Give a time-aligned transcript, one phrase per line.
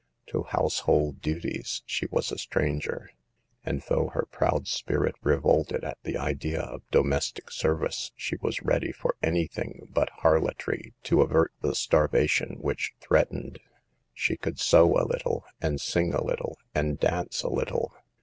[0.29, 3.11] To household duties she was a stranger;
[3.63, 8.91] and though her proud spirit revolted at the idea of domestic service, she was ready
[8.91, 13.59] for any thing but har lotry to avert the starvation which threatened.
[14.11, 17.93] She could sew a little, and sing a little and dance a little.